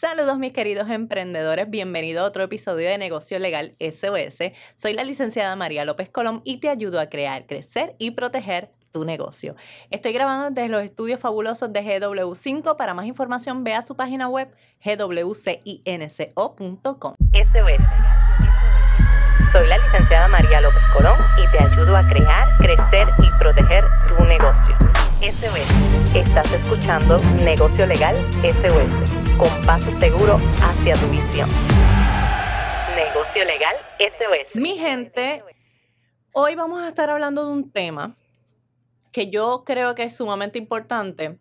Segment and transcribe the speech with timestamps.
[0.00, 4.50] Saludos mis queridos emprendedores, bienvenido a otro episodio de Negocio Legal SOS.
[4.74, 9.04] Soy la licenciada María López Colón y te ayudo a crear, crecer y proteger tu
[9.04, 9.56] negocio.
[9.90, 12.76] Estoy grabando desde los estudios fabulosos de GW5.
[12.76, 14.48] Para más información ve a su página web
[14.82, 15.44] gwcinco.com.
[17.34, 17.84] SOS.
[19.52, 24.24] Soy la licenciada María López Colón y te ayudo a crear, crecer y proteger tu
[24.24, 24.76] negocio.
[25.20, 26.16] SOS.
[26.16, 31.48] Estás escuchando Negocio Legal SOS, con paso seguro hacia tu visión.
[32.94, 34.54] Negocio Legal SOS.
[34.54, 35.42] Mi gente,
[36.32, 38.16] hoy vamos a estar hablando de un tema
[39.12, 41.38] que yo creo que es sumamente importante.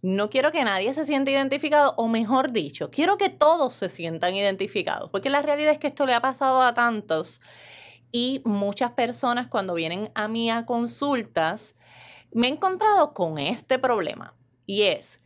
[0.00, 4.34] No quiero que nadie se sienta identificado, o mejor dicho, quiero que todos se sientan
[4.34, 7.42] identificados, porque la realidad es que esto le ha pasado a tantos
[8.10, 11.74] y muchas personas cuando vienen a mí a consultas,
[12.32, 15.20] me he encontrado con este problema y es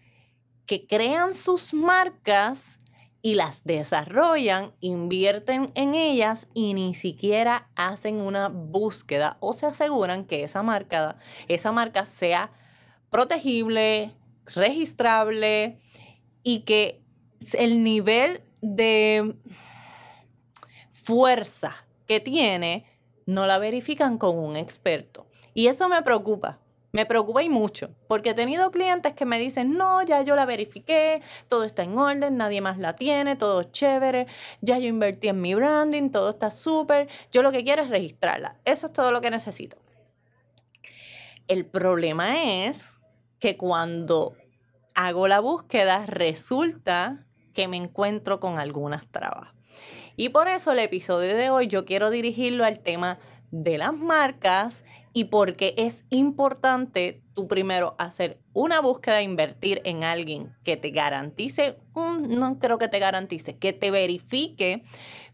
[0.67, 2.81] que crean sus marcas
[3.23, 10.25] y las desarrollan, invierten en ellas y ni siquiera hacen una búsqueda o se aseguran
[10.27, 11.17] que esa marca,
[11.49, 12.53] esa marca sea
[13.11, 14.13] protegible,
[14.55, 15.81] registrable
[16.43, 17.03] y que
[17.59, 19.35] el nivel de
[20.93, 21.75] fuerza
[22.07, 22.85] que tiene
[23.27, 25.27] no la verifican con un experto.
[25.55, 26.61] Y eso me preocupa,
[26.97, 30.47] me preocupa y mucho, porque he tenido clientes que me dicen, no, ya yo la
[30.47, 34.27] verifiqué, todo está en orden, nadie más la tiene, todo chévere,
[34.63, 38.57] ya yo invertí en mi branding, todo está súper, yo lo que quiero es registrarla.
[38.65, 39.77] Eso es todo lo que necesito.
[41.49, 42.83] El problema es
[43.41, 44.35] que cuando
[44.95, 49.51] hago la búsqueda, resulta que me encuentro con algunas trabas.
[50.17, 53.19] Y por eso el episodio de hoy yo quiero dirigirlo al tema
[53.63, 60.55] de las marcas y porque es importante tú primero hacer una búsqueda, invertir en alguien
[60.63, 64.85] que te garantice, no creo que te garantice, que te verifique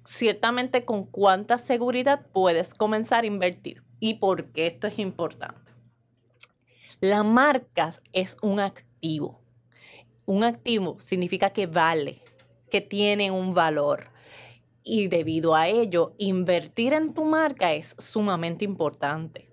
[0.05, 5.73] ciertamente con cuánta seguridad puedes comenzar a invertir y por qué esto es importante.
[7.01, 9.41] La marca es un activo.
[10.27, 12.23] Un activo significa que vale,
[12.71, 14.12] que tiene un valor
[14.85, 19.53] y debido a ello, invertir en tu marca es sumamente importante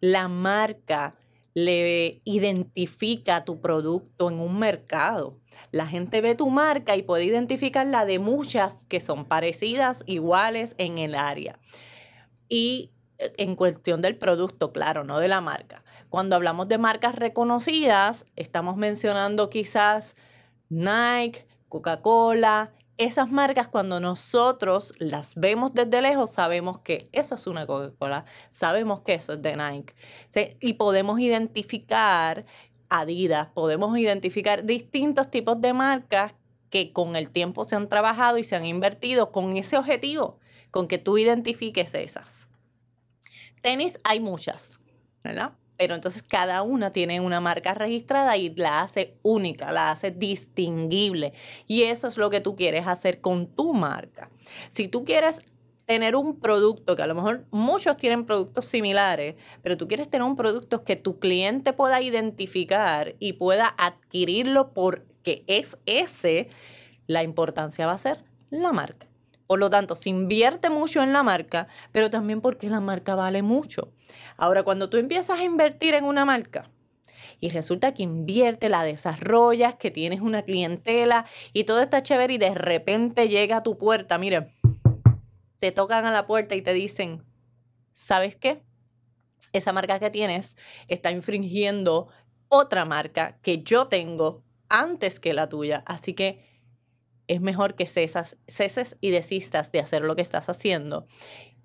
[0.00, 1.14] la marca
[1.54, 5.40] le identifica tu producto en un mercado.
[5.72, 10.74] La gente ve tu marca y puede identificar la de muchas que son parecidas, iguales
[10.78, 11.58] en el área.
[12.48, 15.82] Y eh, en cuestión del producto, claro, no de la marca.
[16.10, 20.14] Cuando hablamos de marcas reconocidas, estamos mencionando quizás
[20.68, 27.66] Nike, Coca-Cola, esas marcas cuando nosotros las vemos desde lejos sabemos que eso es una
[27.66, 29.94] Coca-Cola, sabemos que eso es de Nike
[30.60, 32.46] y podemos identificar
[32.88, 36.34] Adidas, podemos identificar distintos tipos de marcas
[36.70, 40.38] que con el tiempo se han trabajado y se han invertido con ese objetivo,
[40.70, 42.48] con que tú identifiques esas.
[43.60, 44.78] Tenis hay muchas,
[45.24, 45.52] ¿verdad?
[45.76, 51.32] Pero entonces cada una tiene una marca registrada y la hace única, la hace distinguible.
[51.66, 54.30] Y eso es lo que tú quieres hacer con tu marca.
[54.70, 55.40] Si tú quieres
[55.86, 60.26] tener un producto, que a lo mejor muchos tienen productos similares, pero tú quieres tener
[60.26, 66.48] un producto que tu cliente pueda identificar y pueda adquirirlo porque es ese,
[67.06, 69.06] la importancia va a ser la marca.
[69.46, 73.42] Por lo tanto, se invierte mucho en la marca, pero también porque la marca vale
[73.42, 73.92] mucho.
[74.36, 76.70] Ahora, cuando tú empiezas a invertir en una marca
[77.40, 82.38] y resulta que invierte, la desarrollas, que tienes una clientela y todo está chévere y
[82.38, 84.54] de repente llega a tu puerta, mire,
[85.58, 87.24] te tocan a la puerta y te dicen,
[87.92, 88.62] ¿sabes qué?
[89.52, 90.56] Esa marca que tienes
[90.88, 92.08] está infringiendo
[92.48, 95.82] otra marca que yo tengo antes que la tuya.
[95.86, 96.55] Así que
[97.28, 101.06] es mejor que cesas, ceses y desistas de hacer lo que estás haciendo.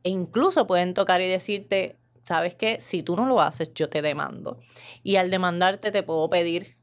[0.03, 2.79] E incluso pueden tocar y decirte, ¿sabes qué?
[2.81, 4.59] Si tú no lo haces, yo te demando.
[5.03, 6.77] Y al demandarte te puedo pedir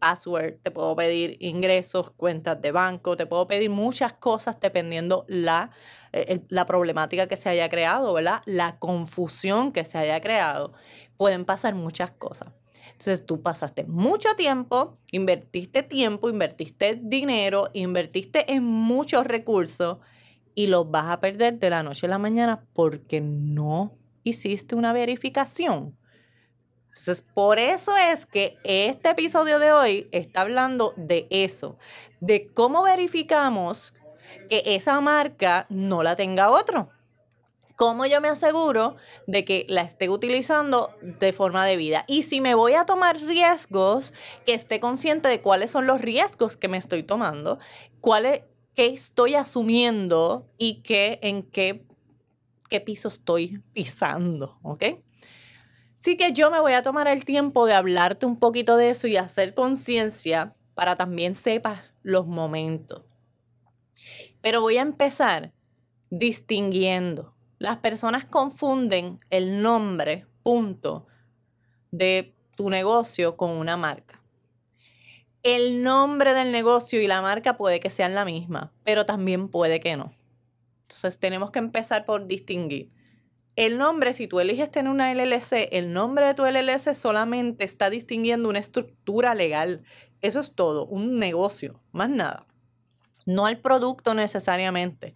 [0.00, 5.70] password, te puedo pedir ingresos, cuentas de banco, te puedo pedir muchas cosas dependiendo la,
[6.12, 8.42] eh, la problemática que se haya creado, ¿verdad?
[8.44, 10.72] La confusión que se haya creado.
[11.16, 12.48] Pueden pasar muchas cosas.
[13.02, 19.98] Entonces tú pasaste mucho tiempo, invertiste tiempo, invertiste dinero, invertiste en muchos recursos
[20.54, 24.92] y los vas a perder de la noche a la mañana porque no hiciste una
[24.92, 25.98] verificación.
[26.90, 31.78] Entonces, por eso es que este episodio de hoy está hablando de eso,
[32.20, 33.94] de cómo verificamos
[34.48, 36.88] que esa marca no la tenga otro
[37.82, 38.94] ¿Cómo yo me aseguro
[39.26, 42.04] de que la esté utilizando de forma debida?
[42.06, 44.12] Y si me voy a tomar riesgos,
[44.46, 47.58] que esté consciente de cuáles son los riesgos que me estoy tomando,
[48.00, 48.42] cuáles,
[48.76, 51.84] qué estoy asumiendo y qué, en qué,
[52.70, 54.84] qué piso estoy pisando, ¿ok?
[55.98, 59.08] Así que yo me voy a tomar el tiempo de hablarte un poquito de eso
[59.08, 63.02] y hacer conciencia para también sepas los momentos.
[64.40, 65.52] Pero voy a empezar
[66.10, 67.34] distinguiendo.
[67.62, 71.06] Las personas confunden el nombre, punto,
[71.92, 74.20] de tu negocio con una marca.
[75.44, 79.78] El nombre del negocio y la marca puede que sean la misma, pero también puede
[79.78, 80.12] que no.
[80.88, 82.90] Entonces tenemos que empezar por distinguir.
[83.54, 87.90] El nombre, si tú eliges tener una LLC, el nombre de tu LLC solamente está
[87.90, 89.84] distinguiendo una estructura legal.
[90.20, 92.44] Eso es todo, un negocio, más nada.
[93.24, 95.14] No el producto necesariamente.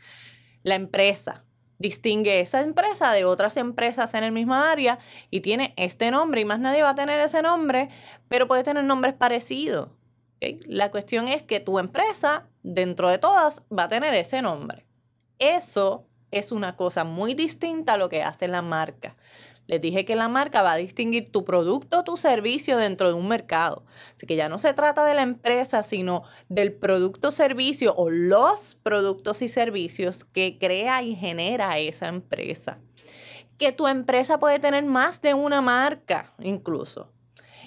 [0.62, 1.42] La empresa
[1.78, 4.98] distingue esa empresa de otras empresas en el mismo área
[5.30, 7.88] y tiene este nombre y más nadie va a tener ese nombre,
[8.28, 9.90] pero puede tener nombres parecidos.
[10.40, 14.86] La cuestión es que tu empresa, dentro de todas, va a tener ese nombre.
[15.38, 19.16] Eso es una cosa muy distinta a lo que hace la marca.
[19.66, 23.14] Les dije que la marca va a distinguir tu producto o tu servicio dentro de
[23.14, 23.84] un mercado.
[24.14, 28.76] Así que ya no se trata de la empresa, sino del producto servicio o los
[28.82, 32.78] productos y servicios que crea y genera esa empresa.
[33.58, 37.10] Que tu empresa puede tener más de una marca incluso.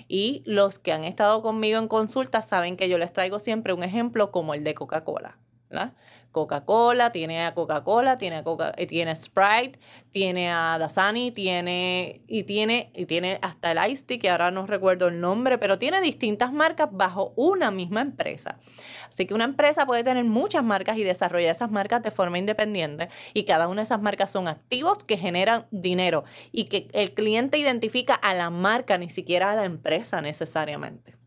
[0.07, 3.83] Y los que han estado conmigo en consulta saben que yo les traigo siempre un
[3.83, 5.37] ejemplo como el de Coca-Cola.
[6.31, 9.79] Coca-Cola, tiene a Coca-Cola, tiene a Coca eh, tiene Sprite,
[10.11, 14.67] tiene a Dasani, tiene y tiene y tiene hasta el Ice Tea, que ahora no
[14.67, 18.59] recuerdo el nombre, pero tiene distintas marcas bajo una misma empresa.
[19.07, 23.09] Así que una empresa puede tener muchas marcas y desarrollar esas marcas de forma independiente
[23.33, 27.57] y cada una de esas marcas son activos que generan dinero y que el cliente
[27.57, 31.18] identifica a la marca, ni siquiera a la empresa necesariamente.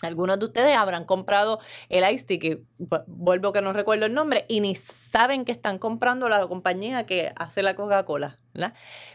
[0.00, 1.58] Algunos de ustedes habrán comprado
[1.88, 2.62] el Ice Tea, que
[3.06, 7.32] vuelvo que no recuerdo el nombre, y ni saben que están comprando la compañía que
[7.34, 8.38] hace la Coca-Cola.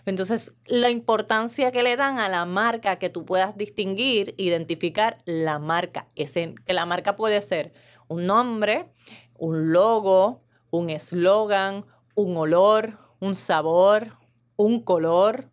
[0.06, 5.57] Entonces, la importancia que le dan a la marca, que tú puedas distinguir, identificar la
[5.57, 6.07] marca.
[6.15, 7.74] Ese, que la marca puede ser
[8.09, 8.91] un nombre,
[9.38, 11.85] un logo, un eslogan,
[12.15, 14.18] un olor, un sabor,
[14.57, 15.50] un color,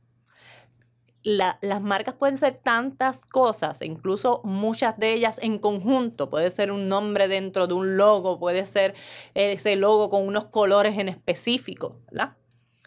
[1.22, 6.30] las marcas pueden ser tantas cosas, incluso muchas de ellas en conjunto.
[6.30, 8.94] Puede ser un nombre dentro de un logo, puede ser
[9.34, 12.36] ese logo con unos colores en específico, ¿verdad?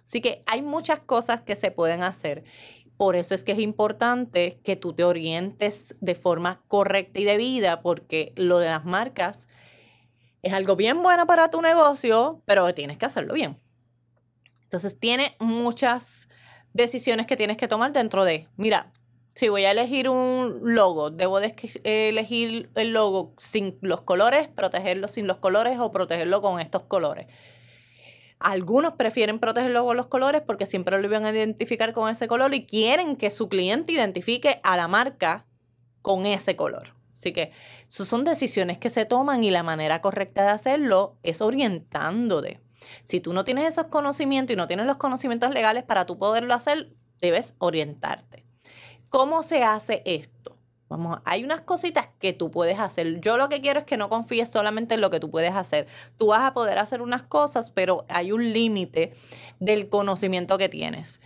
[0.06, 2.44] Así que hay muchas cosas que se pueden hacer.
[2.97, 7.81] Por eso es que es importante que tú te orientes de forma correcta y debida,
[7.81, 9.47] porque lo de las marcas
[10.41, 13.59] es algo bien bueno para tu negocio, pero tienes que hacerlo bien.
[14.63, 16.27] Entonces tiene muchas
[16.73, 18.91] decisiones que tienes que tomar dentro de, mira,
[19.35, 25.07] si voy a elegir un logo, debo de elegir el logo sin los colores, protegerlo
[25.07, 27.27] sin los colores o protegerlo con estos colores.
[28.39, 32.53] Algunos prefieren protegerlo con los colores porque siempre lo van a identificar con ese color
[32.53, 35.45] y quieren que su cliente identifique a la marca
[36.01, 36.93] con ese color.
[37.13, 37.51] Así que
[37.87, 42.59] son decisiones que se toman y la manera correcta de hacerlo es orientándote.
[43.03, 46.53] Si tú no tienes esos conocimientos y no tienes los conocimientos legales para tú poderlo
[46.53, 48.45] hacer, debes orientarte.
[49.09, 50.57] ¿Cómo se hace esto?
[50.89, 53.19] Vamos, hay unas cositas que tú puedes hacer.
[53.19, 55.88] Yo lo que quiero es que no confíes solamente en lo que tú puedes hacer.
[56.17, 59.13] Tú vas a poder hacer unas cosas, pero hay un límite
[59.60, 61.22] del conocimiento que tienes.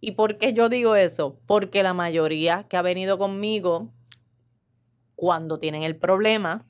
[0.00, 1.38] ¿Y por qué yo digo eso?
[1.46, 3.88] Porque la mayoría que ha venido conmigo,
[5.14, 6.66] cuando tienen el problema,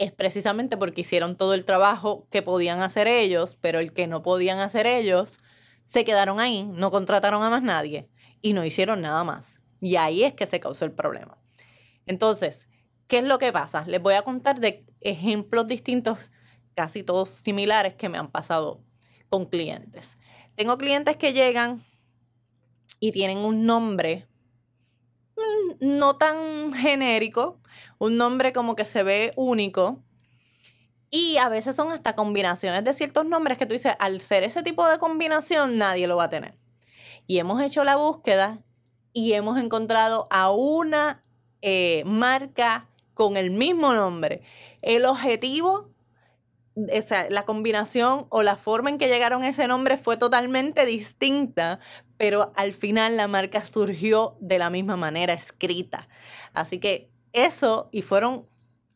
[0.00, 4.22] es precisamente porque hicieron todo el trabajo que podían hacer ellos, pero el que no
[4.22, 5.38] podían hacer ellos,
[5.82, 8.08] se quedaron ahí, no contrataron a más nadie
[8.40, 9.60] y no hicieron nada más.
[9.78, 11.36] Y ahí es que se causó el problema.
[12.06, 12.66] Entonces,
[13.08, 13.84] ¿qué es lo que pasa?
[13.86, 16.32] Les voy a contar de ejemplos distintos,
[16.74, 18.82] casi todos similares, que me han pasado
[19.28, 20.16] con clientes.
[20.54, 21.84] Tengo clientes que llegan
[23.00, 24.29] y tienen un nombre
[25.80, 27.60] no tan genérico,
[27.98, 30.02] un nombre como que se ve único.
[31.10, 34.62] Y a veces son hasta combinaciones de ciertos nombres que tú dices, al ser ese
[34.62, 36.54] tipo de combinación, nadie lo va a tener.
[37.26, 38.62] Y hemos hecho la búsqueda
[39.12, 41.22] y hemos encontrado a una
[41.62, 44.42] eh, marca con el mismo nombre.
[44.82, 45.90] El objetivo,
[46.74, 50.86] o sea, la combinación o la forma en que llegaron a ese nombre fue totalmente
[50.86, 51.80] distinta,
[52.20, 56.06] pero al final la marca surgió de la misma manera escrita.
[56.52, 58.46] Así que eso y fueron,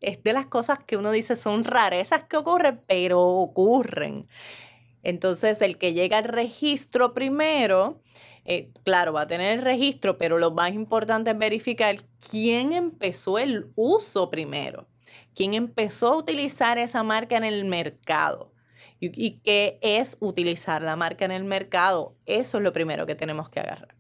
[0.02, 4.28] es de las cosas que uno dice son rarezas que ocurren, pero ocurren.
[5.02, 8.02] Entonces, el que llega al registro primero,
[8.44, 13.38] eh, claro, va a tener el registro, pero lo más importante es verificar quién empezó
[13.38, 14.86] el uso primero,
[15.34, 18.53] quién empezó a utilizar esa marca en el mercado.
[19.00, 22.16] Y, qué es utilizar la marca en el mercado.
[22.24, 23.94] Eso es lo primero que tenemos que agarrar.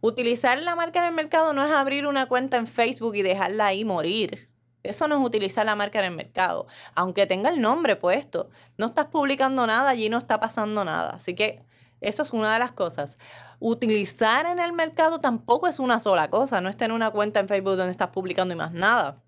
[0.00, 3.66] Utilizar la marca en el mercado no es abrir una cuenta en Facebook y dejarla
[3.66, 4.50] ahí morir.
[4.82, 6.66] Eso no es utilizar la marca en el mercado.
[6.94, 11.10] Aunque tenga el nombre puesto, no estás publicando nada, allí no está pasando nada.
[11.10, 11.62] Así que
[12.00, 13.18] eso es una de las cosas.
[13.60, 16.60] Utilizar en el mercado tampoco es una sola cosa.
[16.60, 19.22] No es tener una cuenta en Facebook donde estás publicando y más nada.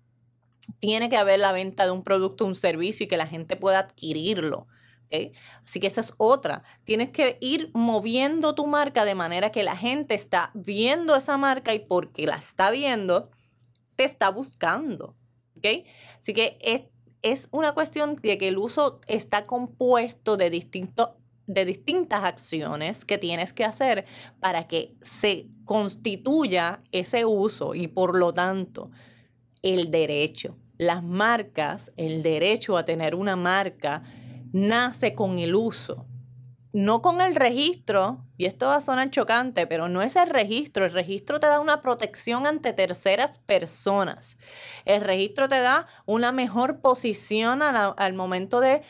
[0.79, 3.79] Tiene que haber la venta de un producto, un servicio y que la gente pueda
[3.79, 4.67] adquirirlo.
[5.63, 6.63] Así que esa es otra.
[6.83, 11.73] Tienes que ir moviendo tu marca de manera que la gente está viendo esa marca
[11.73, 13.29] y porque la está viendo,
[13.95, 15.15] te está buscando.
[16.19, 16.83] Así que es,
[17.21, 21.09] es una cuestión de que el uso está compuesto de distintos
[21.47, 24.05] de distintas acciones que tienes que hacer
[24.39, 28.91] para que se constituya ese uso y por lo tanto
[29.61, 30.55] el derecho.
[30.77, 34.01] Las marcas, el derecho a tener una marca
[34.51, 36.07] nace con el uso
[36.73, 40.85] no con el registro, y esto va a sonar chocante, pero no es el registro.
[40.85, 44.37] El registro te da una protección ante terceras personas.
[44.85, 48.81] El registro te da una mejor posición al momento de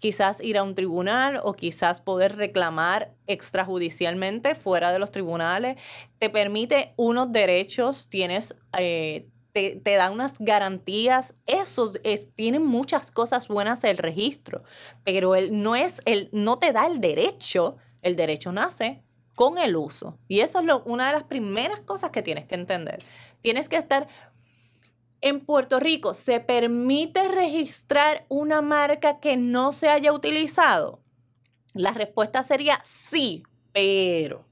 [0.00, 5.80] quizás ir a un tribunal o quizás poder reclamar extrajudicialmente fuera de los tribunales.
[6.18, 8.56] Te permite unos derechos, tienes...
[8.76, 9.28] Eh,
[9.82, 14.62] te, da unas garantías, eso es, tiene muchas cosas buenas el registro,
[15.04, 19.02] pero él no es el, no te da el derecho, el derecho nace
[19.34, 20.18] con el uso.
[20.28, 22.98] Y eso es lo, una de las primeras cosas que tienes que entender.
[23.40, 24.08] Tienes que estar
[25.20, 31.00] en Puerto Rico, ¿se permite registrar una marca que no se haya utilizado?
[31.74, 34.44] La respuesta sería sí, pero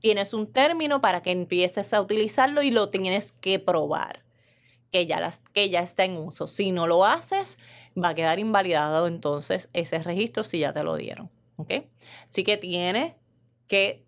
[0.00, 4.23] tienes un término para que empieces a utilizarlo y lo tienes que probar
[4.94, 6.46] que ya, las, que ya está en uso.
[6.46, 7.58] Si no lo haces,
[8.00, 11.32] va a quedar invalidado entonces ese registro si ya te lo dieron.
[11.56, 11.72] ¿Ok?
[12.28, 13.16] Así que tienes
[13.66, 14.06] que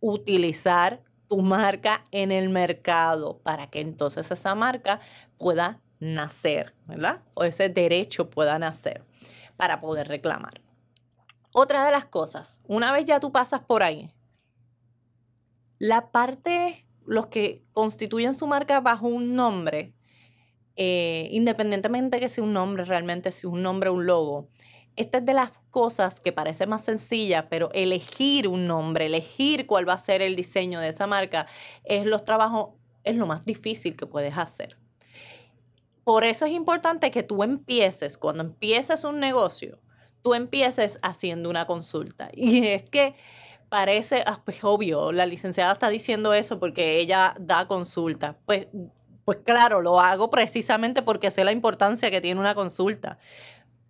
[0.00, 5.00] utilizar tu marca en el mercado para que entonces esa marca
[5.38, 7.22] pueda nacer, ¿verdad?
[7.32, 9.06] O ese derecho pueda nacer
[9.56, 10.60] para poder reclamar.
[11.54, 14.10] Otra de las cosas, una vez ya tú pasas por ahí,
[15.78, 19.95] la parte, los que constituyen su marca bajo un nombre,
[20.76, 24.48] eh, independientemente que sea un nombre, realmente sea un nombre o un logo,
[24.96, 29.88] esta es de las cosas que parece más sencilla, pero elegir un nombre, elegir cuál
[29.88, 31.46] va a ser el diseño de esa marca,
[31.84, 32.70] es los trabajos,
[33.04, 34.78] es lo más difícil que puedes hacer.
[36.02, 39.78] Por eso es importante que tú empieces, cuando empieces un negocio,
[40.22, 42.30] tú empieces haciendo una consulta.
[42.34, 43.14] Y es que
[43.68, 48.38] parece, ah, pues obvio, la licenciada está diciendo eso porque ella da consulta.
[48.46, 48.68] Pues
[49.26, 53.18] pues claro, lo hago precisamente porque sé la importancia que tiene una consulta.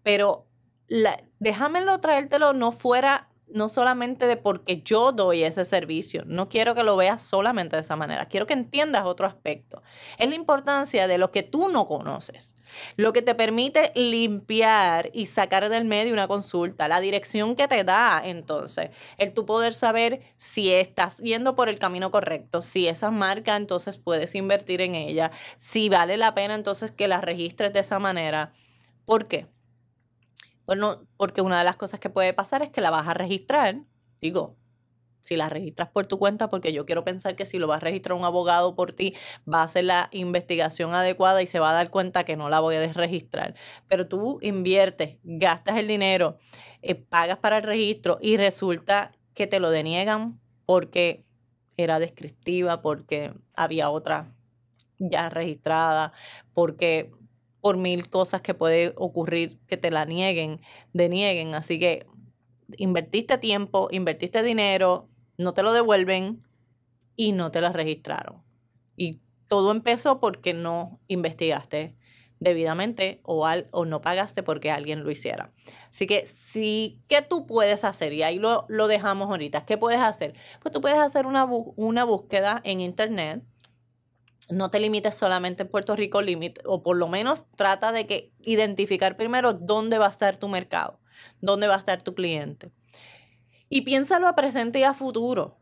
[0.03, 0.47] Pero
[0.89, 6.25] la, déjamelo traértelo no fuera, no solamente de porque yo doy ese servicio.
[6.27, 8.27] No quiero que lo veas solamente de esa manera.
[8.27, 9.83] Quiero que entiendas otro aspecto.
[10.19, 12.55] Es la importancia de lo que tú no conoces.
[12.97, 17.85] Lo que te permite limpiar y sacar del medio una consulta, la dirección que te
[17.85, 23.11] da entonces, el tú poder saber si estás yendo por el camino correcto, si esa
[23.11, 27.81] marca entonces puedes invertir en ella, si vale la pena entonces que la registres de
[27.81, 28.53] esa manera.
[29.05, 29.47] ¿Por qué?
[30.67, 33.77] Bueno, porque una de las cosas que puede pasar es que la vas a registrar,
[34.21, 34.57] digo,
[35.23, 37.81] si la registras por tu cuenta, porque yo quiero pensar que si lo va a
[37.81, 39.15] registrar un abogado por ti,
[39.53, 42.61] va a hacer la investigación adecuada y se va a dar cuenta que no la
[42.61, 43.55] voy a desregistrar.
[43.89, 46.39] Pero tú inviertes, gastas el dinero,
[46.83, 51.25] eh, pagas para el registro y resulta que te lo deniegan porque
[51.77, 54.33] era descriptiva, porque había otra
[54.99, 56.13] ya registrada,
[56.55, 57.13] porque
[57.67, 60.61] por mil cosas que puede ocurrir que te la nieguen,
[60.93, 61.57] denieguen.
[61.57, 62.07] Así que
[62.77, 66.45] invertiste tiempo, invertiste dinero, no te lo devuelven
[67.17, 68.45] y no te lo registraron.
[68.95, 69.19] Y
[69.49, 71.97] todo empezó porque no investigaste
[72.39, 75.53] debidamente o, al, o no pagaste porque alguien lo hiciera.
[75.91, 78.13] Así que sí, ¿qué tú puedes hacer?
[78.13, 79.67] Y ahí lo, lo dejamos ahorita.
[79.67, 80.35] ¿Qué puedes hacer?
[80.63, 83.43] Pues tú puedes hacer una, una búsqueda en internet.
[84.49, 86.21] No te limites solamente en Puerto Rico,
[86.65, 91.01] o por lo menos trata de que identificar primero dónde va a estar tu mercado,
[91.41, 92.71] dónde va a estar tu cliente.
[93.69, 95.59] Y piénsalo a presente y a futuro.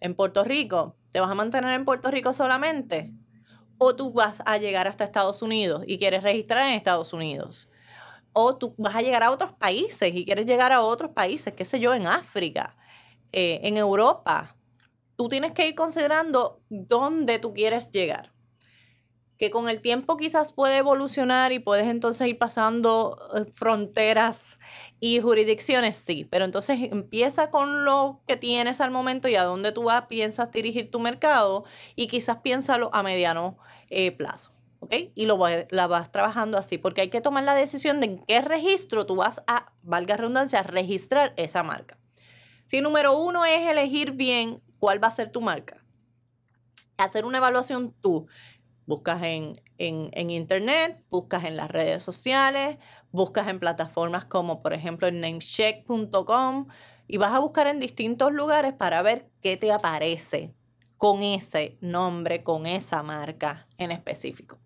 [0.00, 3.12] En Puerto Rico, ¿te vas a mantener en Puerto Rico solamente?
[3.78, 7.68] ¿O tú vas a llegar hasta Estados Unidos y quieres registrar en Estados Unidos?
[8.38, 11.64] o tú vas a llegar a otros países y quieres llegar a otros países, qué
[11.64, 12.76] sé yo, en África,
[13.32, 14.55] eh, en Europa.
[15.16, 18.36] Tú tienes que ir considerando dónde tú quieres llegar
[19.38, 24.58] que con el tiempo quizás puede evolucionar y puedes entonces ir pasando eh, fronteras
[24.98, 29.72] y jurisdicciones, sí, pero entonces empieza con lo que tienes al momento y a dónde
[29.72, 33.58] tú vas, piensas dirigir tu mercado y quizás piénsalo a mediano
[33.90, 34.52] eh, plazo.
[34.80, 34.94] ¿ok?
[35.14, 35.38] Y lo
[35.70, 39.16] la vas trabajando así, porque hay que tomar la decisión de en qué registro tú
[39.16, 41.98] vas a, valga redundancia, registrar esa marca.
[42.64, 45.84] Si número uno es elegir bien cuál va a ser tu marca,
[46.98, 48.26] hacer una evaluación tú,
[48.86, 49.60] Buscas en,
[50.30, 52.78] internet, buscas en las redes sociales,
[53.10, 56.68] buscas en plataformas como por ejemplo en namecheck.com
[57.08, 60.54] y vas a buscar en distintos lugares para ver qué te aparece
[60.98, 64.58] con ese nombre, con esa marca en específico.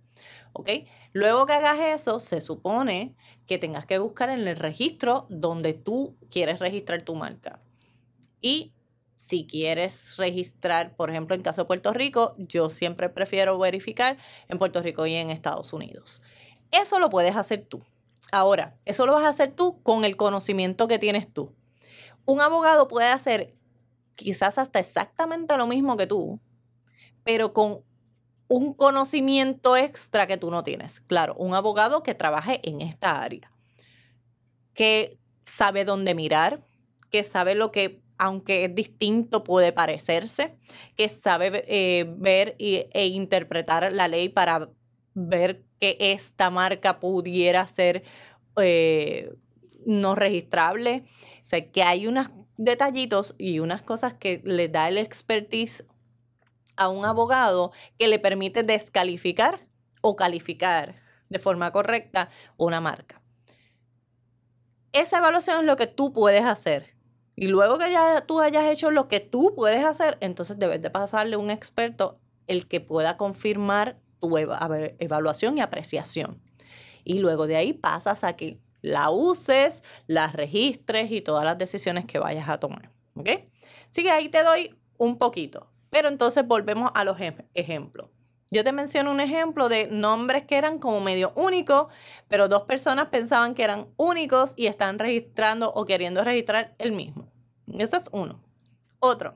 [0.52, 0.68] ¿Ok?
[1.12, 3.14] Luego que hagas eso, se supone
[3.46, 7.60] que tengas que buscar en el registro donde tú quieres registrar tu marca.
[8.42, 8.74] Y
[9.20, 14.16] si quieres registrar, por ejemplo, en caso de Puerto Rico, yo siempre prefiero verificar
[14.48, 16.22] en Puerto Rico y en Estados Unidos.
[16.72, 17.84] Eso lo puedes hacer tú.
[18.32, 21.54] Ahora, eso lo vas a hacer tú con el conocimiento que tienes tú.
[22.24, 23.54] Un abogado puede hacer
[24.14, 26.40] quizás hasta exactamente lo mismo que tú,
[27.22, 27.84] pero con
[28.48, 30.98] un conocimiento extra que tú no tienes.
[30.98, 33.52] Claro, un abogado que trabaje en esta área,
[34.72, 36.64] que sabe dónde mirar,
[37.10, 40.54] que sabe lo que aunque es distinto, puede parecerse,
[40.94, 44.68] que sabe eh, ver e interpretar la ley para
[45.14, 48.04] ver que esta marca pudiera ser
[48.60, 49.32] eh,
[49.86, 51.04] no registrable.
[51.40, 55.86] O sea, que hay unos detallitos y unas cosas que le da el expertise
[56.76, 59.60] a un abogado que le permite descalificar
[60.02, 61.00] o calificar
[61.30, 63.22] de forma correcta una marca.
[64.92, 66.99] Esa evaluación es lo que tú puedes hacer
[67.40, 70.90] y luego que ya tú hayas hecho lo que tú puedes hacer, entonces debes de
[70.90, 76.38] pasarle un experto el que pueda confirmar tu evaluación y apreciación.
[77.02, 82.04] Y luego de ahí pasas a que la uses, la registres y todas las decisiones
[82.04, 82.90] que vayas a tomar.
[83.14, 83.30] ¿Ok?
[83.88, 85.66] Así que ahí te doy un poquito.
[85.88, 87.16] Pero entonces volvemos a los
[87.54, 88.10] ejemplos.
[88.50, 91.86] Yo te menciono un ejemplo de nombres que eran como medio únicos,
[92.28, 97.29] pero dos personas pensaban que eran únicos y están registrando o queriendo registrar el mismo.
[97.78, 98.42] Eso es uno.
[98.98, 99.34] Otro.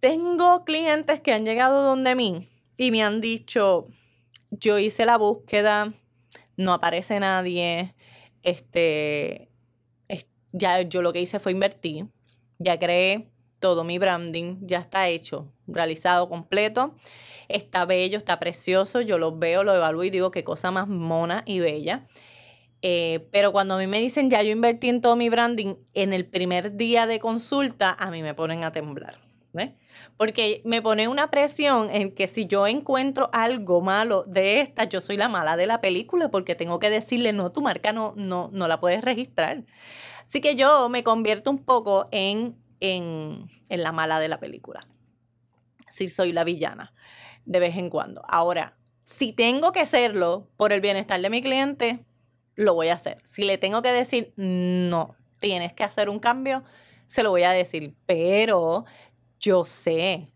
[0.00, 3.88] Tengo clientes que han llegado donde mí y me han dicho,
[4.50, 5.94] yo hice la búsqueda,
[6.56, 7.94] no aparece nadie,
[8.42, 9.48] este,
[10.54, 12.06] ya yo lo que hice fue invertir,
[12.58, 16.94] ya creé todo mi branding, ya está hecho, realizado completo,
[17.48, 21.42] está bello, está precioso, yo lo veo, lo evalúo y digo qué cosa más mona
[21.44, 22.06] y bella.
[22.86, 26.12] Eh, pero cuando a mí me dicen ya yo invertí en todo mi branding, en
[26.12, 29.18] el primer día de consulta, a mí me ponen a temblar.
[30.18, 35.00] Porque me pone una presión en que si yo encuentro algo malo de esta, yo
[35.00, 38.50] soy la mala de la película porque tengo que decirle, no, tu marca no, no,
[38.52, 39.64] no la puedes registrar.
[40.26, 44.86] Así que yo me convierto un poco en, en, en la mala de la película.
[45.90, 46.92] Si soy la villana,
[47.46, 48.22] de vez en cuando.
[48.28, 52.04] Ahora, si tengo que hacerlo por el bienestar de mi cliente,
[52.56, 53.18] lo voy a hacer.
[53.24, 56.64] Si le tengo que decir, no, tienes que hacer un cambio,
[57.06, 57.94] se lo voy a decir.
[58.06, 58.84] Pero
[59.40, 60.32] yo sé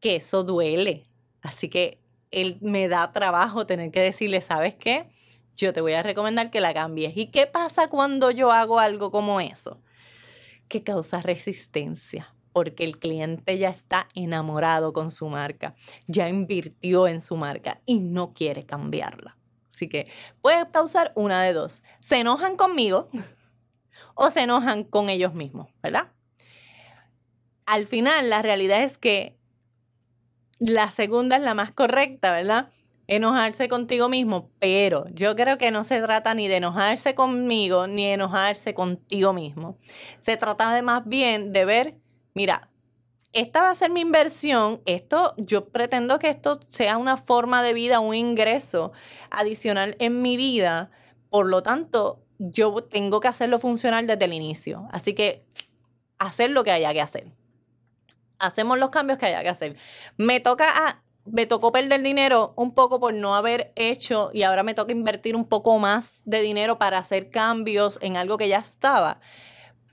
[0.00, 1.04] que eso duele.
[1.42, 5.08] Así que él me da trabajo tener que decirle, ¿sabes qué?
[5.56, 7.16] Yo te voy a recomendar que la cambies.
[7.16, 9.80] ¿Y qué pasa cuando yo hago algo como eso?
[10.68, 15.74] Que causa resistencia, porque el cliente ya está enamorado con su marca,
[16.06, 19.36] ya invirtió en su marca y no quiere cambiarla.
[19.72, 20.10] Así que
[20.42, 21.82] puede causar una de dos.
[22.00, 23.08] Se enojan conmigo
[24.14, 26.12] o se enojan con ellos mismos, ¿verdad?
[27.64, 29.38] Al final, la realidad es que
[30.58, 32.70] la segunda es la más correcta, ¿verdad?
[33.06, 38.06] Enojarse contigo mismo, pero yo creo que no se trata ni de enojarse conmigo ni
[38.06, 39.78] de enojarse contigo mismo.
[40.20, 41.96] Se trata de más bien de ver,
[42.34, 42.68] mira,
[43.32, 47.72] esta va a ser mi inversión, esto, yo pretendo que esto sea una forma de
[47.72, 48.92] vida, un ingreso
[49.30, 50.90] adicional en mi vida,
[51.30, 54.86] por lo tanto, yo tengo que hacerlo funcionar desde el inicio.
[54.90, 55.46] Así que
[56.18, 57.32] hacer lo que haya que hacer.
[58.38, 59.76] Hacemos los cambios que haya que hacer.
[60.16, 64.62] Me toca a, me tocó perder dinero un poco por no haber hecho y ahora
[64.62, 68.58] me toca invertir un poco más de dinero para hacer cambios en algo que ya
[68.58, 69.20] estaba.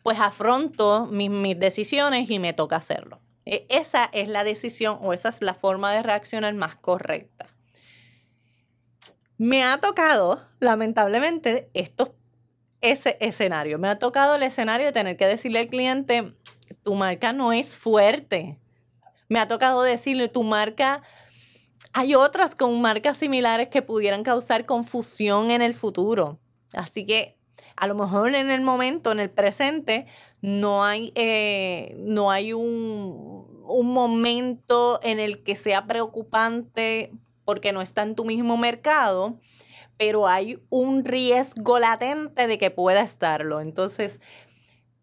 [0.03, 3.21] Pues afronto mis decisiones y me toca hacerlo.
[3.51, 7.47] E, esa es la decisión o esa es la forma de reaccionar más correcta.
[9.39, 12.11] Me ha tocado, lamentablemente, estos,
[12.81, 13.79] ese escenario.
[13.79, 16.35] Me ha tocado el escenario de tener que decirle al cliente,
[16.83, 18.59] tu marca no es fuerte.
[19.29, 21.01] Me ha tocado decirle, tu marca,
[21.91, 26.39] hay otras con marcas similares que pudieran causar confusión en el futuro.
[26.73, 27.38] Así que
[27.75, 30.05] a lo mejor en el momento, en el presente,
[30.41, 37.11] no hay, eh, no hay un, un momento en el que sea preocupante
[37.45, 39.39] porque no está en tu mismo mercado,
[39.97, 43.59] pero hay un riesgo latente de que pueda estarlo.
[43.59, 44.21] Entonces,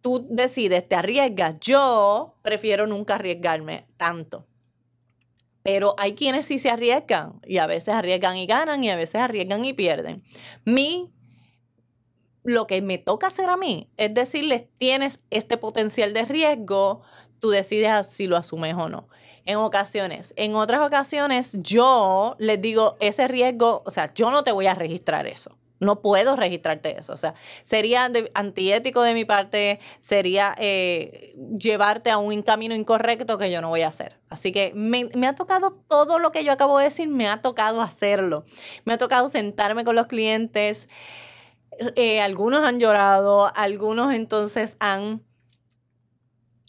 [0.00, 1.56] tú decides, te arriesgas.
[1.60, 4.46] Yo prefiero nunca arriesgarme tanto.
[5.64, 9.16] Pero hay quienes sí se arriesgan y a veces arriesgan y ganan y a veces
[9.16, 10.22] arriesgan y pierden.
[10.64, 11.12] Mi,
[12.46, 17.02] lo que me toca hacer a mí es decirles, tienes este potencial de riesgo,
[17.40, 19.08] tú decides si lo asumes o no
[19.46, 20.34] en ocasiones.
[20.36, 24.74] En otras ocasiones yo les digo, ese riesgo, o sea, yo no te voy a
[24.74, 25.56] registrar eso.
[25.78, 27.12] No puedo registrarte eso.
[27.12, 33.50] O sea, sería antiético de mi parte, sería eh, llevarte a un camino incorrecto que
[33.50, 34.18] yo no voy a hacer.
[34.30, 37.82] Así que me, ha tocado todo lo que yo acabo de decir, me ha tocado
[37.82, 38.46] hacerlo.
[38.84, 40.88] Me ha tocado sentarme con los clientes.
[41.96, 45.24] Eh, algunos han llorado, algunos entonces han,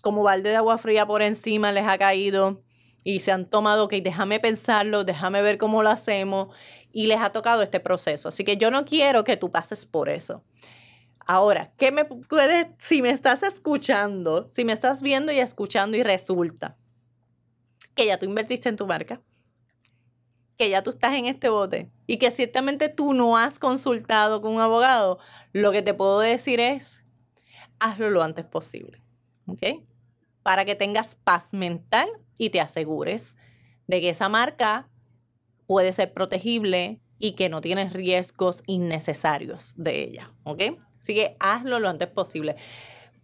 [0.02, 2.63] como balde de agua fría por encima les ha caído
[3.04, 6.50] y se han tomado, ok, déjame pensarlo, déjame ver cómo lo hacemos
[6.91, 8.28] y les ha tocado este proceso.
[8.28, 10.43] Así que yo no quiero que tú pases por eso.
[11.26, 16.04] Ahora, ¿qué me puedes, si me estás escuchando, si me estás viendo y escuchando y
[16.04, 16.78] resulta
[17.96, 19.22] que ya tú invertiste en tu marca,
[20.58, 24.54] que ya tú estás en este bote y que ciertamente tú no has consultado con
[24.54, 25.20] un abogado,
[25.54, 27.04] lo que te puedo decir es,
[27.80, 29.02] hazlo lo antes posible.
[29.46, 29.62] ¿Ok?
[30.43, 33.36] Para que tengas paz mental y te asegures
[33.88, 34.89] de que esa marca
[35.67, 40.63] puede ser protegible y que no tienes riesgos innecesarios de ella, ¿ok?
[41.02, 42.56] Así que hazlo lo antes posible.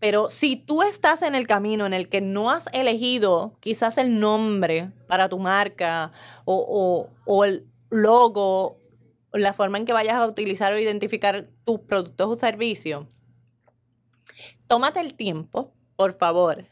[0.04, 4.20] Pero si tú estás en el camino en el que no has elegido quizás el
[4.20, 6.12] nombre para tu marca
[6.44, 7.08] o,
[7.46, 8.82] el logo,
[9.32, 13.08] la forma en que vayas a utilizar o identificar tus productos o servicios,
[14.68, 16.66] tómate el tiempo, por favor,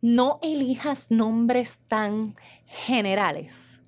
[0.00, 2.34] no elijas nombres tan
[2.64, 3.82] generales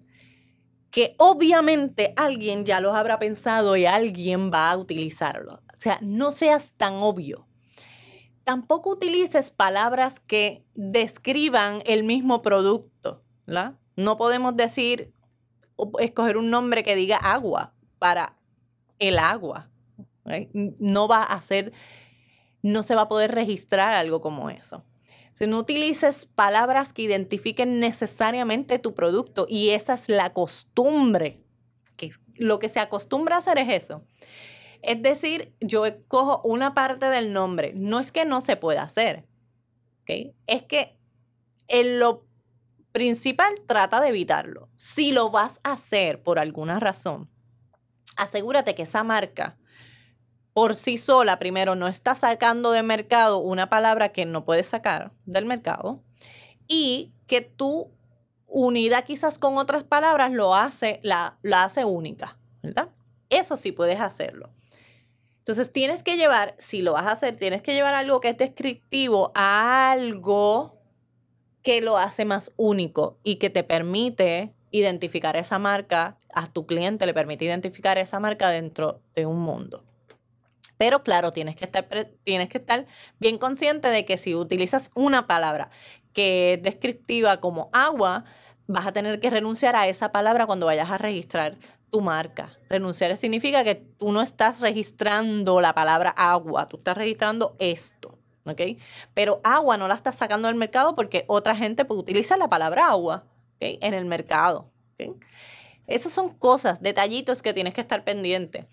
[0.90, 5.54] que obviamente alguien ya los habrá pensado y alguien va a utilizarlo.
[5.54, 7.46] O sea, no seas tan obvio.
[8.44, 13.22] Tampoco utilices palabras que describan el mismo producto.
[13.96, 15.12] No podemos decir,
[16.00, 18.36] escoger un nombre que diga agua para
[18.98, 19.70] el agua.
[20.52, 21.72] No va a ser,
[22.62, 24.84] no se va a poder registrar algo como eso.
[25.32, 31.42] Si no utilices palabras que identifiquen necesariamente tu producto y esa es la costumbre.
[31.96, 34.04] Que lo que se acostumbra a hacer es eso.
[34.82, 37.72] Es decir, yo cojo una parte del nombre.
[37.74, 39.24] No es que no se pueda hacer.
[40.46, 40.98] Es que
[41.68, 42.26] en lo
[42.92, 44.68] principal trata de evitarlo.
[44.76, 47.30] Si lo vas a hacer por alguna razón,
[48.16, 49.56] asegúrate que esa marca
[50.52, 55.12] por sí sola, primero, no está sacando de mercado una palabra que no puedes sacar
[55.24, 56.02] del mercado
[56.68, 57.90] y que tú,
[58.46, 62.90] unida quizás con otras palabras, lo hace, la, la hace única, ¿verdad?
[63.30, 64.50] Eso sí puedes hacerlo.
[65.42, 68.36] Entonces tienes que llevar, si lo vas a hacer, tienes que llevar algo que es
[68.36, 70.78] descriptivo algo
[71.64, 77.06] que lo hace más único y que te permite identificar esa marca, a tu cliente
[77.06, 79.84] le permite identificar esa marca dentro de un mundo.
[80.78, 81.88] Pero claro, tienes que, estar,
[82.22, 82.86] tienes que estar
[83.18, 85.70] bien consciente de que si utilizas una palabra
[86.12, 88.24] que es descriptiva como agua,
[88.68, 91.58] vas a tener que renunciar a esa palabra cuando vayas a registrar
[91.92, 92.50] tu marca.
[92.68, 98.18] Renunciar significa que tú no estás registrando la palabra agua, tú estás registrando esto.
[99.14, 102.88] Pero agua no la estás sacando del mercado porque otra gente puede utilizar la palabra
[102.88, 103.24] agua
[103.56, 103.78] ¿ok?
[103.80, 104.72] en el mercado.
[105.86, 108.66] Esas son cosas, detallitos que tienes que estar pendiente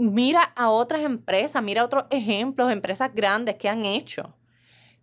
[0.00, 4.34] mira a otras empresas, mira otros ejemplos, empresas grandes que han hecho.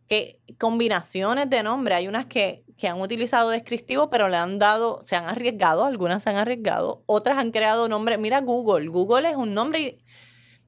[0.07, 5.01] Que combinaciones de nombres, hay unas que, que han utilizado descriptivo, pero le han dado,
[5.03, 8.19] se han arriesgado, algunas se han arriesgado, otras han creado nombres.
[8.19, 9.97] Mira Google, Google es un nombre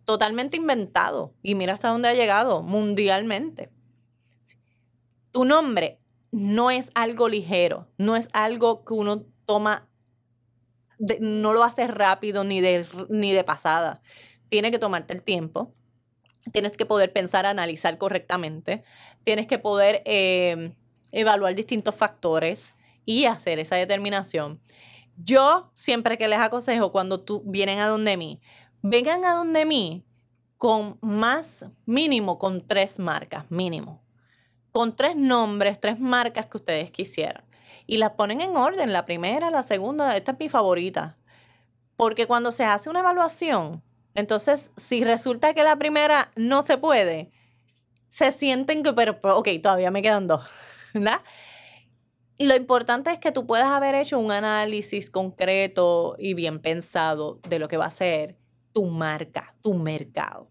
[0.05, 3.69] totalmente inventado y mira hasta dónde ha llegado mundialmente.
[5.31, 5.99] Tu nombre
[6.31, 9.89] no es algo ligero, no es algo que uno toma
[11.19, 14.01] no lo haces rápido ni de, ni de pasada.
[14.49, 15.73] Tienes que tomarte el tiempo.
[16.51, 18.83] Tienes que poder pensar, analizar correctamente.
[19.23, 20.75] Tienes que poder em,
[21.11, 22.73] evaluar distintos factores
[23.05, 24.61] y hacer esa determinación.
[25.17, 28.41] Yo siempre que les aconsejo cuando tú vienen a donde mí,
[28.81, 30.05] vengan a donde mí
[30.57, 34.01] con más mínimo con tres marcas, mínimo.
[34.71, 37.43] Con tres nombres, tres marcas que ustedes quisieran.
[37.87, 41.17] Y las ponen en orden, la primera, la segunda, esta es mi favorita.
[41.95, 43.81] Porque cuando se hace una evaluación,
[44.19, 47.31] entonces si resulta que la primera no se puede,
[48.07, 50.41] se sienten que, pero, ok, todavía me quedan dos,
[50.93, 57.59] lo importante es que tú puedas haber hecho un análisis concreto y bien pensado de
[57.59, 58.37] lo que va a ser
[58.71, 60.49] tu marca, tu mercado.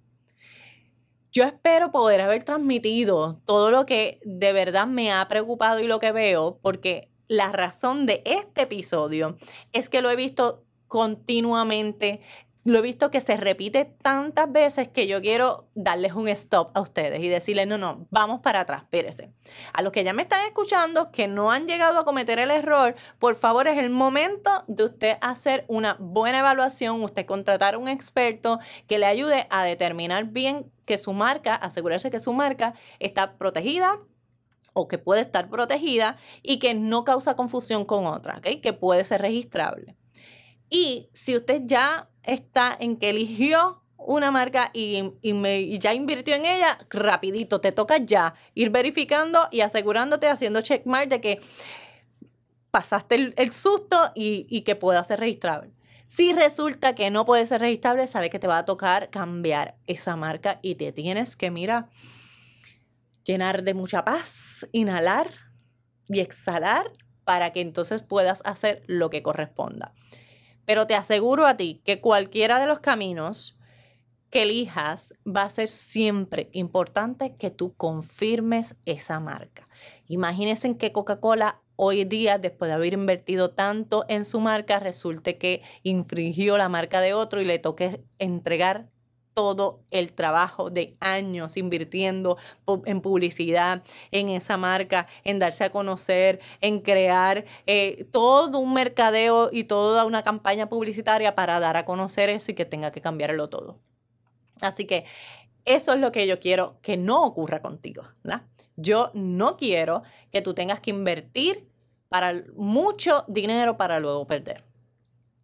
[1.31, 5.99] Yo espero poder haber transmitido todo lo que de verdad me ha preocupado y lo
[5.99, 9.37] que veo, porque la razón de este episodio
[9.73, 12.21] es que lo he visto continuamente
[12.69, 16.83] lo he visto que se repite tantas veces que yo quiero darles un stop a
[16.83, 19.33] ustedes y decirles, no, no, vamos para atrás, espérese.
[19.73, 22.95] A los que ya me están escuchando, que no han llegado a cometer el error,
[23.19, 27.89] por favor, es el momento de usted hacer una buena evaluación, usted contratar a un
[27.89, 33.39] experto que le ayude a determinar bien que su marca, asegurarse que su marca está
[33.39, 33.99] protegida
[34.75, 38.61] o que puede estar protegida y que no causa confusión con otra, ¿ok?
[38.61, 39.97] que puede ser registrable.
[40.71, 45.13] Y si usted ya está en que eligió una marca y,
[45.79, 51.21] ya invirtió en ella, rapidito, te toca ya ir verificando y asegurándote, haciendo checkmark de
[51.21, 51.41] que
[52.71, 55.73] pasaste el, susto y, y, que pueda ser registrable.
[56.07, 60.17] Si resulta que no puede ser registrable, sabe que te va a tocar cambiar esa
[60.17, 61.89] marca y te tienes que, mira,
[63.25, 65.31] llenar de mucha paz, inhalar
[66.07, 66.93] y exhalar
[67.25, 69.93] para que entonces puedas hacer lo que corresponda.
[70.69, 73.57] Pero te aseguro a ti que cualquiera de los caminos
[74.29, 79.67] que elijas va a ser siempre importante que tú confirmes esa marca.
[80.09, 85.39] Imagínense en que Coca-Cola hoy día, después de haber invertido tanto en su marca, resulte
[85.39, 88.91] que infringió la marca de otro y le toque entregar
[89.39, 92.39] todo el trabajo de años invirtiendo
[92.87, 99.49] en publicidad, en esa marca, en darse a conocer, en crear eh, todo un mercadeo
[99.53, 103.49] y toda una campaña publicitaria para dar a conocer eso y que tenga que cambiarlo
[103.49, 103.79] todo.
[104.61, 105.05] Así que
[105.65, 108.03] eso es lo que yo quiero que no ocurra contigo.
[108.75, 111.69] Yo no quiero que tú tengas que invertir
[112.09, 114.65] para mucho dinero para luego perder.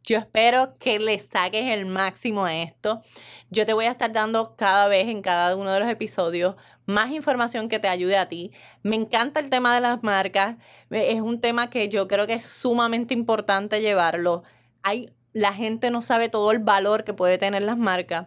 [0.04, 3.00] Yo espero que le saques el máximo a esto.
[3.48, 7.10] Yo te voy a estar dando cada vez en cada uno de los episodios más
[7.10, 8.52] información que te ayude a ti.
[8.82, 10.56] Me encanta el tema de las marcas.
[10.90, 14.42] Es un tema que yo creo que es sumamente importante llevarlo.
[14.82, 18.26] Hay, la gente no sabe todo el valor que puede tener las marcas.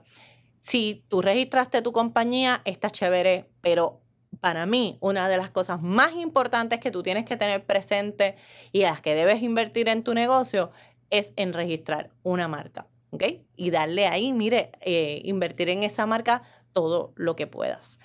[0.60, 4.02] Si tú registraste tu compañía, está chévere, pero
[4.42, 8.36] para mí, una de las cosas más importantes que tú tienes que tener presente
[8.72, 10.72] y a las que debes invertir en tu negocio
[11.10, 13.24] es en registrar una marca, ¿ok?
[13.56, 16.44] Y darle ahí, mire, eh, invertir en esa marca
[16.74, 18.00] todo lo que puedas.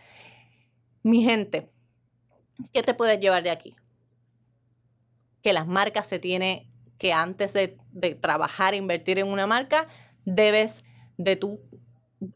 [1.02, 1.70] Mi gente,
[2.72, 3.74] ¿qué te puedes llevar de aquí?
[5.42, 9.88] Que las marcas se tiene que antes de, de trabajar, invertir en una marca,
[10.24, 10.84] debes
[11.16, 11.60] de tú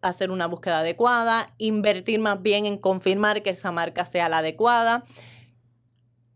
[0.03, 5.05] hacer una búsqueda adecuada, invertir más bien en confirmar que esa marca sea la adecuada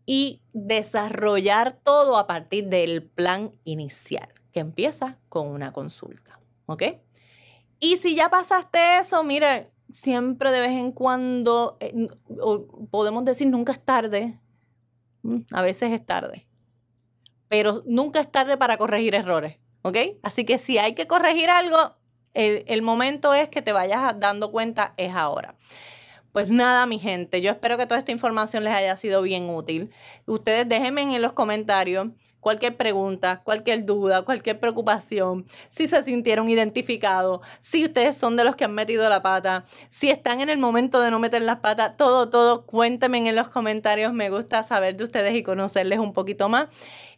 [0.05, 6.39] y desarrollar todo a partir del plan inicial, que empieza con una consulta.
[6.65, 6.83] ¿Ok?
[7.79, 12.07] Y si ya pasaste eso, mire, siempre de vez en cuando, eh,
[12.91, 14.39] podemos decir nunca es tarde,
[15.23, 16.47] mm, a veces es tarde,
[17.47, 19.59] pero nunca es tarde para corregir errores.
[19.83, 19.97] ¿Ok?
[20.21, 21.95] Así que si hay que corregir algo,
[22.33, 25.55] el, el momento es que te vayas dando cuenta, es ahora.
[26.31, 29.91] Pues nada, mi gente, yo espero que toda esta información les haya sido bien útil.
[30.25, 32.07] Ustedes déjenme en los comentarios
[32.39, 38.55] cualquier pregunta, cualquier duda, cualquier preocupación, si se sintieron identificados, si ustedes son de los
[38.55, 41.97] que han metido la pata, si están en el momento de no meter las patas,
[41.97, 44.13] todo, todo, cuéntenme en los comentarios.
[44.13, 46.67] Me gusta saber de ustedes y conocerles un poquito más.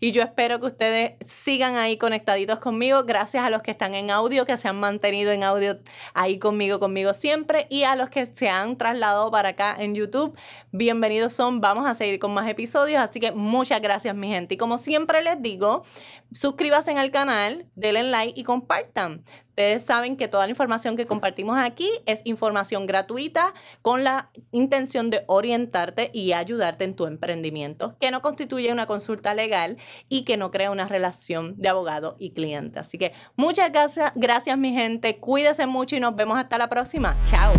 [0.04, 3.06] Y yo espero que ustedes sigan ahí conectaditos conmigo.
[3.06, 5.80] Gracias a los que están en audio, que se han mantenido en audio
[6.14, 7.68] ahí conmigo, conmigo siempre.
[7.70, 10.38] Y a los que se han trasladado para acá en YouTube,
[10.74, 11.62] bienvenidos son.
[11.62, 13.00] Vamos a seguir con más episodios.
[13.00, 14.56] Así que muchas gracias, mi gente.
[14.56, 15.84] Y como siempre, les digo,
[16.34, 19.24] suscríbanse al canal, denle like y compartan.
[19.54, 25.12] Ustedes saben que toda la información que compartimos aquí es información gratuita con la intención
[25.12, 29.78] de orientarte y ayudarte en tu emprendimiento, que no constituye una consulta legal
[30.10, 32.80] y que no crea una relación de abogado y cliente.
[32.80, 37.16] Así que muchas gracias, gracias mi gente, cuídense mucho y nos vemos hasta la próxima.
[37.26, 37.54] Chao.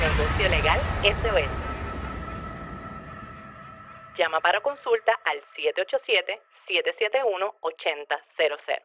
[0.00, 1.50] Negocio Legal SOS
[4.16, 5.42] Llama para consulta al
[6.70, 8.82] 787-771-8000.